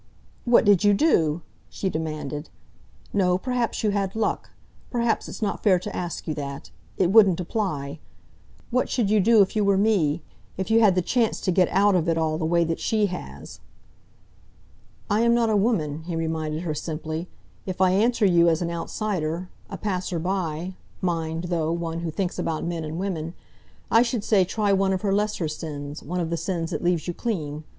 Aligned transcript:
"What 0.45 0.65
did 0.65 0.83
you 0.83 0.95
do?" 0.95 1.43
she 1.69 1.87
demanded. 1.87 2.49
"No, 3.13 3.37
perhaps 3.37 3.83
you 3.83 3.91
had 3.91 4.15
luck. 4.15 4.49
Perhaps 4.89 5.29
it's 5.29 5.43
not 5.43 5.61
fair 5.61 5.77
to 5.77 5.95
ask 5.95 6.27
you 6.27 6.33
that. 6.33 6.71
It 6.97 7.11
wouldn't 7.11 7.39
apply. 7.39 7.99
What 8.71 8.89
should 8.89 9.11
you 9.11 9.19
do 9.19 9.43
if 9.43 9.55
you 9.55 9.63
were 9.63 9.77
me, 9.77 10.23
if 10.57 10.71
you 10.71 10.79
had 10.79 10.95
the 10.95 11.03
chance 11.03 11.39
to 11.41 11.51
get 11.51 11.67
out 11.69 11.93
of 11.93 12.09
it 12.09 12.17
all 12.17 12.39
the 12.39 12.47
way 12.47 12.63
that 12.63 12.79
she 12.79 13.05
has?" 13.13 13.59
"I 15.07 15.21
am 15.21 15.35
not 15.35 15.51
a 15.51 15.55
woman," 15.55 16.01
he 16.05 16.15
reminded 16.15 16.63
her 16.63 16.73
simply. 16.73 17.29
"If 17.67 17.79
I 17.79 17.91
answer 17.91 18.25
you 18.25 18.49
as 18.49 18.63
an 18.63 18.71
outsider, 18.71 19.49
a 19.69 19.77
passer 19.77 20.17
by 20.17 20.73
mind, 20.99 21.43
though, 21.49 21.71
one 21.71 21.99
who 21.99 22.09
thinks 22.09 22.39
about 22.39 22.65
men 22.65 22.83
and 22.83 22.97
women 22.97 23.35
I 23.91 24.01
should 24.01 24.23
say 24.23 24.45
try 24.45 24.73
one 24.73 24.93
of 24.93 25.03
her 25.03 25.13
lesser 25.13 25.47
sins, 25.47 26.01
one 26.01 26.19
of 26.19 26.31
the 26.31 26.37
sins 26.37 26.71
that 26.71 26.83
leaves 26.83 27.07
you 27.07 27.13
clean. 27.13 27.65